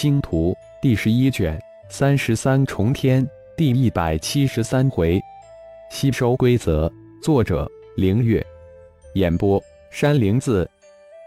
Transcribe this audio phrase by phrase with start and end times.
[0.00, 5.20] 星图第十一卷三十三重天第一百七十三回，
[5.90, 6.88] 吸收规则。
[7.20, 8.40] 作者：凌月。
[9.14, 10.70] 演播：山灵子。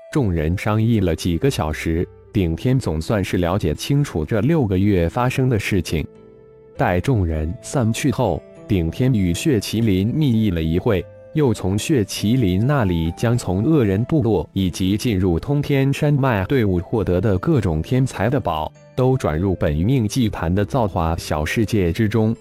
[0.10, 6.08] 众人商议了几个小时，顶天总算是了解清楚这六个月发生的事情。
[6.78, 11.06] 待众人散去后，顶天与血麒麟密议了一会。
[11.34, 22.36] 又从血麒麟那里将从恶人部落以及进入通天山脉队伍获得的各种天才的宝，都转入本命祭坛的造化小世界之中。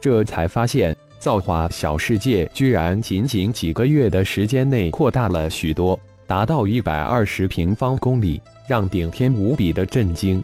[0.00, 10.42] 这才发现，造化小世界居然仅仅几个月的时间内扩大了许多，达到一百二十平方公里，让顶天无比的震惊。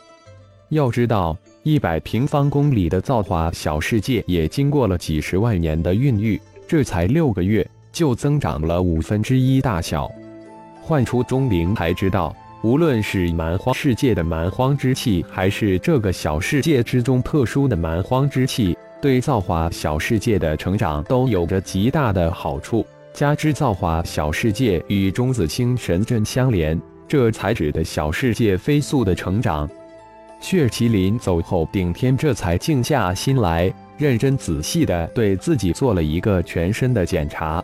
[0.69, 6.41] 要知道，一百平方公里的造化小世界也经过了几十万年的孕育。
[6.67, 10.11] 这才六个月，就增长了五分之一大小。
[10.81, 22.85] 唤出钟灵才知道，无论是蛮荒世界的蛮荒之气，还是这个小世界之中特殊的蛮荒之气，对造化小世界的成长都有着极大的好处。
[23.13, 29.69] 加之造化小世界与中子星神阵相连，这才使得小世界飞速的成长。
[30.41, 33.73] 血麒麟走后，顶天这才静下心来。
[33.99, 37.63] 认真仔细的对自己做了一个全身的检查，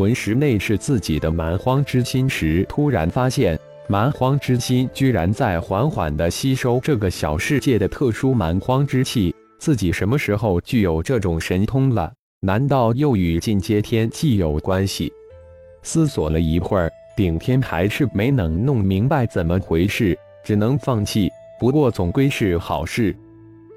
[0.00, 9.34] 魂石内是自己的蛮荒之心时，突然发现蛮荒之心居然在缓缓地吸收这个小世界的特殊蛮荒之气。
[9.58, 12.10] 自己什么时候具有这种神通了？
[12.40, 15.12] 难道又与进阶天气有关系？
[15.82, 21.28] 思索了一会儿，顶天还是没能弄明白怎么回事，只能放弃。
[21.58, 23.14] 不过总归是好事。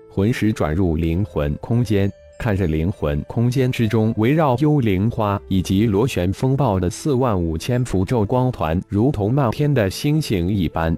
[0.09, 2.09] 魂石转入灵魂空间，
[2.43, 10.93] 看着灵魂空间之中围绕幽灵花以及螺旋风暴的四万五千符咒光团，如同漫天的星星一般。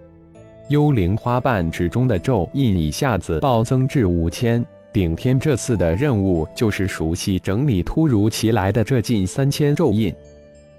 [0.69, 4.65] 幽灵花瓣之中的咒印一下子暴增至五千。
[4.91, 10.11] 顶天这次的任务就是熟悉整理突如其来的这近三千咒印。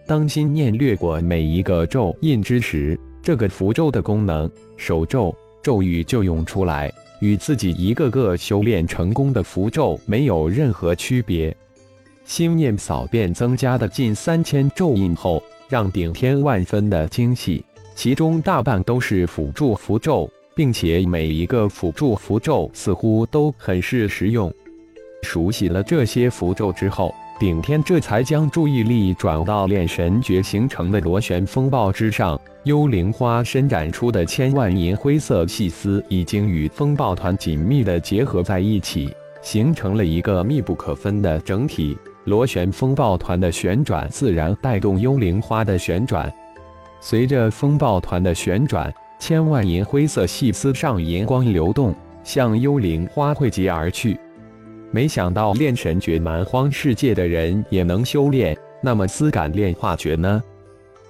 [0.04, 5.32] 当心念掠过每一个咒印之时，这个符咒的功能、手咒、
[5.62, 6.92] 咒语就涌出来。
[7.20, 11.56] 与自己一个个修炼成功的符咒没有任何区别。
[12.24, 17.64] 心念扫遍增加的近三千咒印后，让顶天万分的惊喜。
[17.94, 24.52] 其中大半都是辅助符咒，并且每一个辅助符咒似乎都很是实用。
[25.22, 32.40] 熟悉了这些符咒之后，顶天这才将注意力转到炼神诀形成的螺旋风暴之上。
[32.64, 41.96] 幽灵花伸展出的千万银灰色细丝，已经与风暴团紧密地结合在一起，形成了一个密不可分的整体。
[42.24, 46.32] 螺旋风暴团的旋转，自然带动幽灵花的旋转。
[47.00, 54.18] 随着风暴团的旋转，千万银灰色细丝上银光流动，向幽灵花汇集而去。
[54.90, 60.42] 没想到炼神诀蛮荒世界的人也能修炼，那么丝感炼化诀呢？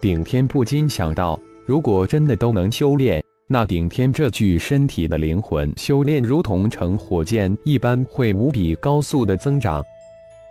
[0.01, 1.39] 顶天不禁想到。
[1.65, 9.85] 如果真的都能修炼，那顶天这具身体的灵魂修炼，如同乘火箭一般，会无比高速的增长。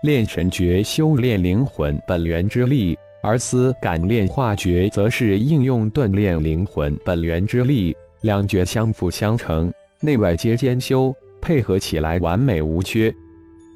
[0.03, 13.13] 炼神诀修炼灵魂本源之力，而思感炼化诀则是应用锻炼灵魂本源之力，两诀相辅相成，内外皆兼修，配合起来完美无缺。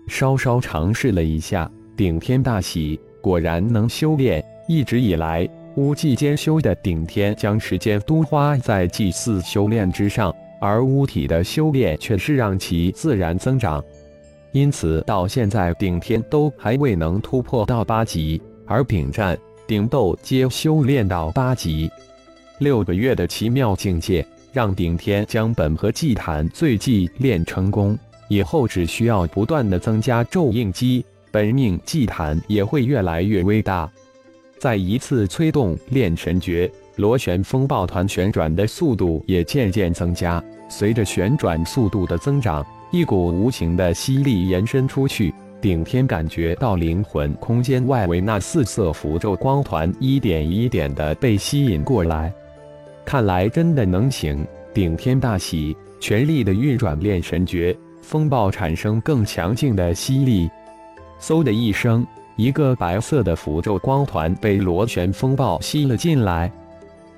[0.07, 4.43] 稍稍尝试了一下，顶天大喜，果然能修炼。
[4.67, 5.47] 一直以来。
[5.75, 13.81] 巫祭兼修的顶天，将时间都花在祭祀修炼之上，而巫体的修炼却是让其自然增长。
[14.51, 19.37] 因此，到现在顶天都还未能突破到八级，而顶战、
[19.67, 21.89] 顶斗皆修炼到八级。
[22.57, 33.89] 六个月的奇妙境界，让顶天将本和祭坛最祭炼成功，以后只需要不断的增加咒印机，本命祭坛也会越来越伟大。
[34.57, 40.43] 再一次催动炼神诀，螺旋风暴团旋转的速度也渐渐增加。
[40.69, 45.33] 随着旋转速度的增长，一股无形的吸力延伸出去。
[45.61, 52.33] 顶天感觉到灵魂空间外围那四色符咒光团一点一点的被吸引过来。
[53.09, 54.45] 看来真的能行！
[54.71, 60.47] 顶天大喜，全力的运转炼神诀，风暴产生更强劲的吸力。
[61.19, 62.05] 嗖的一声。
[62.35, 66.51] 一个白色的符咒光团被螺旋风暴吸了进来，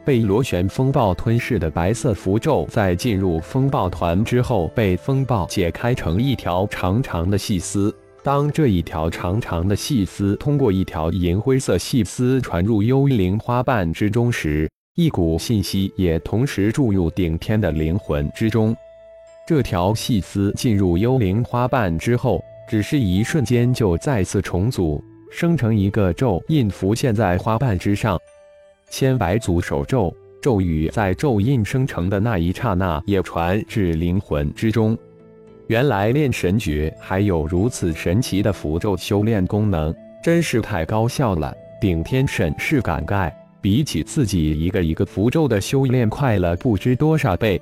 [0.05, 7.93] 被螺旋风暴吞噬的白色符咒，在进入风暴团之后，被风暴解开成一条长长的细丝。
[8.23, 18.75] 当这一条长长的细丝通过一条银灰色细丝传入幽灵花瓣之中时，一股信息也同时注入顶天的灵魂之中。
[19.47, 25.01] 这条细丝进入幽灵花瓣之后，只是一瞬间就再次重组，
[25.31, 28.19] 生成一个咒印，浮现在花瓣之上。
[28.89, 34.97] 千百组手咒咒语在咒印生成的那一刹那，也传至灵魂之中。
[35.67, 41.55] 原来炼神诀还有如此神奇的符咒修炼功能，真是太高效了。
[41.79, 43.31] 顶天审视感慨，
[43.62, 47.62] 比起自己一个一个符咒的修炼，快了不知多少倍。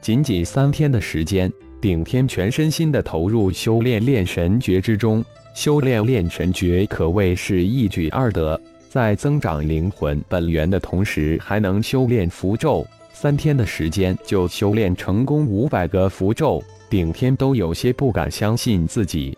[0.00, 8.60] 仅仅三天的时间，顶天全身心的投入修炼炼神诀之中，修炼炼神诀可谓是一举二得。
[8.88, 12.86] 在增长灵魂本源的同时，还能修炼符咒。
[13.12, 19.36] 三天的时间就修炼成功五百个符咒，顶天都有些不敢相信自己。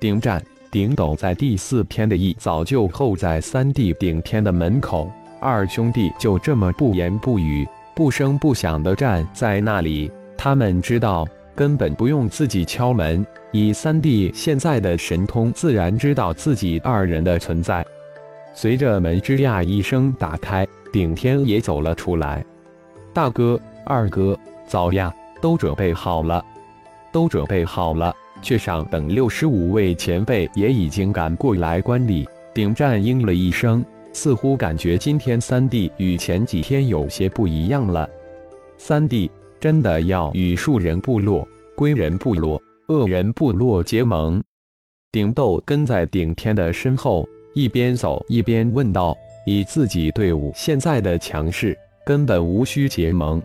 [0.00, 10.10] 顶战、顶斗在第四天的一早就候在三弟顶天的门口，二兄弟就这么不言不语、不声不响地站在那里。
[10.36, 17.84] 他们知道，根本不用自己敲门，以三弟现在的神通，自然知道自己二人的存在。
[18.52, 22.44] 随着门吱呀一声打开，顶天也走了出来。
[23.12, 26.44] 大哥、二哥，早呀，都准备好了，
[27.10, 28.14] 都准备好了。
[28.42, 32.26] 却上等六十五位前辈也已经赶过来观礼。
[32.54, 38.08] 顶战应了一声，似乎感觉今天三弟与前几天有些不一样了。
[38.76, 41.46] 三弟真的要与树人部落、
[41.76, 44.42] 龟人部落、恶人部落结盟？
[45.12, 47.28] 顶斗跟在顶天的身后。
[47.52, 49.12] 一边走一边问道
[49.44, 51.76] ：“以自己队伍现在的强势，
[52.06, 53.42] 根本无需结盟。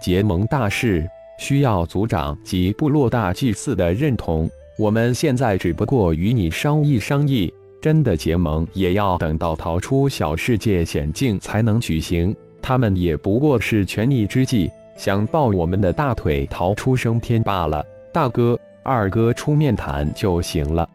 [0.00, 1.06] 结盟大事
[1.38, 4.48] 需要族长及部落大祭司的认同。
[4.78, 7.52] 我们现在只不过与你商议商议，
[7.86, 12.34] 真的结盟也要等到逃出小世界险境才能举行。
[12.60, 17.86] 他们也不过是权宜之计，想抱我们的大腿逃出升天罢了。
[18.12, 20.90] 大哥、二哥出面谈就行了。”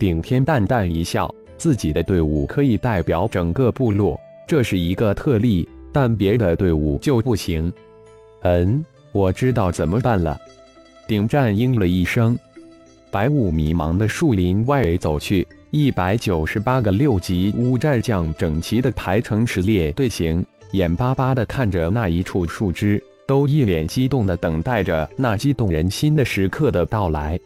[0.00, 1.32] 顶天淡淡一笑。
[1.56, 4.18] 自己的队伍可以代表整个部落，
[4.48, 7.72] 这是一个特例，但别的队伍就不行。
[8.42, 10.36] 嗯，我知道怎么办了。
[11.06, 12.36] 顶战应了一声。
[13.12, 27.38] 白雾迷茫的树林外围走去，一百九十八个六级乌战将整齐的排成十列队形，眼巴巴的看着那一处树枝，都一脸激动的等待着那激动人心的时刻的到来。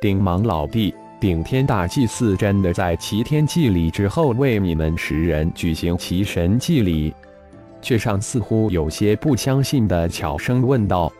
[0.00, 0.94] 顶芒老弟。
[1.20, 7.12] 顶天大祭司真的在齐天祭礼之后为你们十人举行齐神祭礼？
[7.82, 11.12] 却上似乎有些不相信的悄声问道：“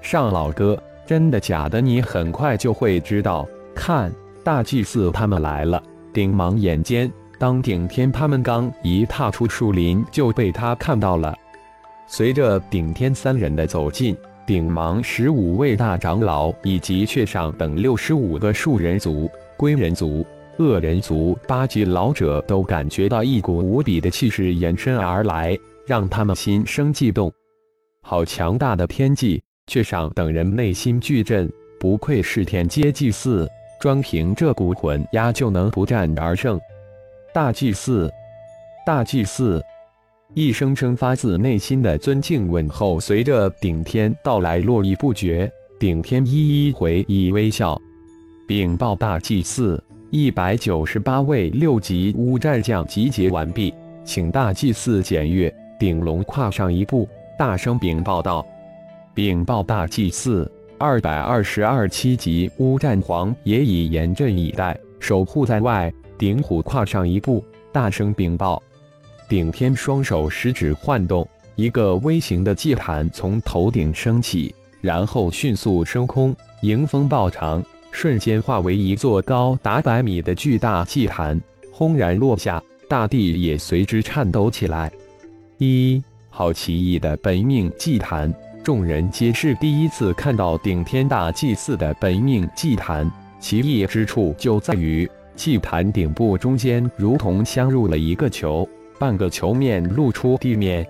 [0.00, 1.82] 上老哥，真的假的？
[1.82, 3.46] 你很快就会知道。
[3.74, 4.10] 看，
[4.46, 5.82] 大祭司他们来了！”
[6.14, 11.36] 顶芒眼尖，当顶天他们刚一踏出树林，就被他看到了。
[12.06, 14.16] 随着顶天三人的走近。
[14.46, 20.24] 顶芒十五位大长老以及雀上等六十五个树人族、龟人族、
[20.58, 27.32] 恶人族八级老者都感觉到一股无比的气势延伸而来，让他们心生悸动。
[28.02, 29.42] 好强大的天际！
[29.66, 33.48] 雀上等人内心巨震，不愧是天阶祭祀，
[33.86, 36.60] 专凭这股魂压就能不战而胜。
[37.32, 38.12] 大祭祀，
[38.84, 39.64] 大祭祀。
[40.34, 45.48] 一声声发自内心的尊敬问候，随着顶天到来络绎不绝。
[45.78, 47.80] 顶天一一回以微笑，
[48.48, 53.72] 禀报大祭司：一百九十八位六级乌战将集结完毕，
[54.04, 55.54] 请大祭司检阅。
[55.78, 57.08] 顶龙跨上一步，
[57.38, 58.44] 大声禀报道
[59.14, 68.62] ：“禀报大祭司，二百二十二七级乌战皇也已严阵以待，守护在外。”顶虎跨上一步，大声禀报。
[69.28, 81.38] 顶天双手食指晃动，一个微型的祭坛从头顶升起，然后迅速升空，迎风暴长，瞬间化为一座高达百米的巨大祭坛，
[81.70, 84.90] 轰然落下，大地也随之颤抖起来。
[85.58, 88.32] 一好奇异的本命祭坛，
[88.66, 93.08] 众人皆是第一次看到顶天大祭祀的本命祭坛。
[93.38, 98.68] 奇异之处就在于，祭坛顶部中间如同镶入了一个球。
[98.98, 100.84] 半个球面露出地面，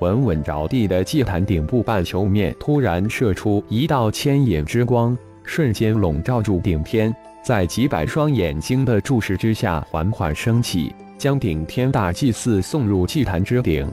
[0.00, 13.88] 稳稳着地的祭坛顶部半球面突然射出一道牵引之光，瞬间笼罩住顶天，在几百双眼睛的注视之下缓缓升起，将顶天大祭祀送入祭坛之顶。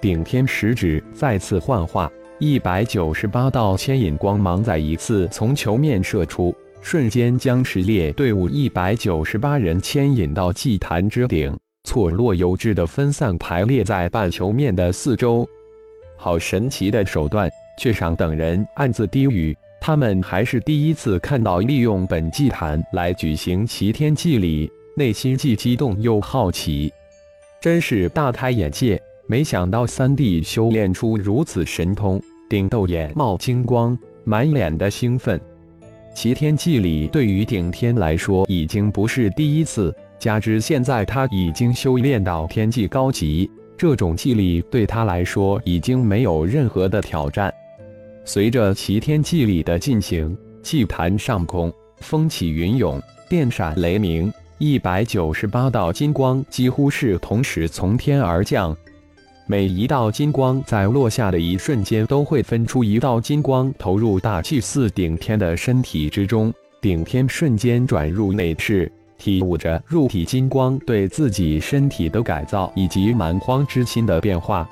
[0.00, 11.56] 顶天食指再次幻化，一百九十八道牵引光芒再一次从球面射出，瞬间将十列队伍一百九十八人牵引到祭坛之顶。
[11.84, 15.48] 错落有致的分散排列在半球面的四周。
[16.18, 17.48] 好神奇的手段！
[17.78, 26.92] 雀上等人暗自低语，他们还是第一次看到利用本祭坛来举行齐天祭礼，内心既激动又好奇，
[27.62, 29.00] 真是大开眼界。
[29.28, 35.40] 没想到三弟修炼出如此神通，顶斗眼冒金光，满脸的兴奋。
[36.14, 47.52] 齐天祭礼对于顶天来说已经不是第一次，加之现在他已经修炼到天际高级，这种祭礼对他来说已经没有任何的挑战。
[48.24, 58.76] 随着齐天祭礼的进行，祭坛上空风起云涌，电闪雷鸣，一百九十八道金光几乎是同时从天而降。
[59.48, 74.68] 每一道金光在落下的一瞬间，都会分出一道金光投入大祭司顶天的身体之中，顶天瞬间转入内室，体悟着入体金光对自己身体的改造以及蛮荒之心的变化。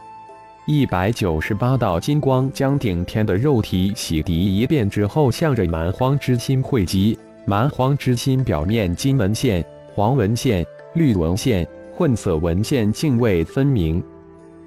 [0.66, 7.16] 一百九十八道金光将顶天的肉体洗涤一遍之后，向着蛮荒之心汇集。
[7.47, 9.64] 蛮荒之心表面金纹线、
[9.95, 11.64] 黄纹线、绿纹线、
[11.95, 14.02] 混色纹线泾渭分明。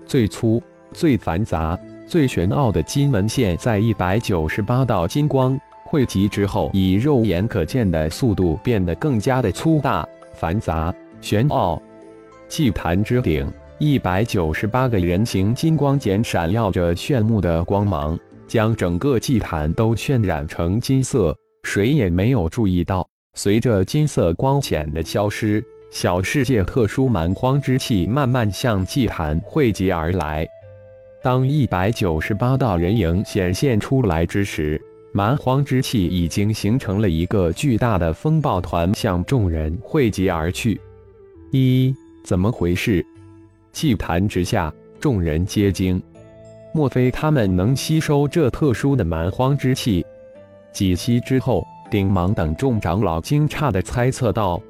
[0.07, 0.61] 最粗、
[0.93, 11.81] 最繁杂、最玄奥的金纹线，在一百九十八道金光汇集之后，以肉眼可见的速度变得更加的粗大、繁杂、玄奥。
[12.47, 13.45] 祭坛之顶，
[13.77, 21.35] 一百九十八个人形金光茧闪耀着炫目的光芒，将整个祭坛都渲染成金色。
[21.63, 25.61] 谁也没有注意到，随着金色光茧的消失。
[25.89, 30.47] 小世界特殊蛮荒之气慢慢向祭坛汇集而来。
[31.23, 34.79] 当一百九十八道人影显现出来之时，
[35.13, 40.79] 蛮荒之气已经形成了一个巨大的风暴团，向众人汇集而去。
[41.51, 43.03] 一，怎么回事？
[43.71, 46.01] 祭坛之下，众人皆惊。
[46.73, 50.05] 莫非他们能吸收这特殊的蛮荒之气？
[50.71, 54.61] 几息之后，顶芒等众长老惊诧地猜测道。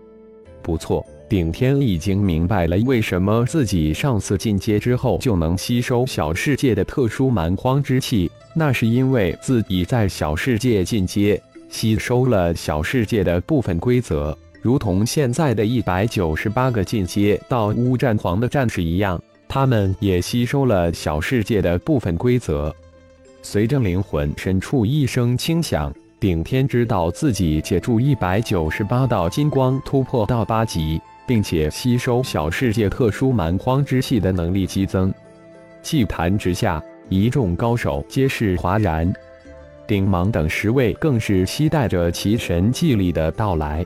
[0.68, 22.76] 不错，顶天已经明白了为什么自己上次进阶之后就能吸收小世界的特殊蛮荒之气，那是因为自己在小世界进阶，吸收了小世界的部分规则，如同现在的一百九十八个进阶到乌战皇的战士一样，他们也吸收了小世界的部分规则。
[23.42, 25.94] 随着灵魂深处一声轻响。
[26.20, 35.14] 顶天知道自己借助一百九十八道金光突破到八级，并且吸收小世界特殊蛮荒之气的能力激增。
[35.84, 39.14] 祭坛之下，一众高手皆是哗然，
[39.86, 43.86] 顶芒等十位更是期待着奇神祭礼的到来。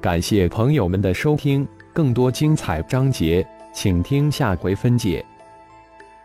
[0.00, 5.24] 感谢朋友们的收听，更多精彩章节，请听下回分解。